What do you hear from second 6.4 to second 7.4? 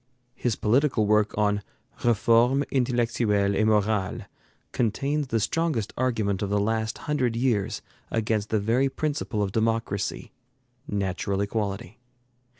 of the last hundred